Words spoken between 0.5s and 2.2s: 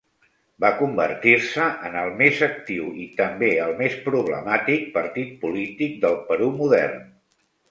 Va convertir-se en el